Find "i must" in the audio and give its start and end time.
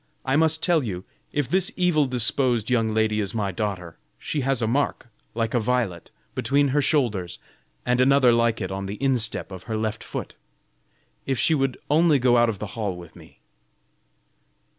0.25-0.63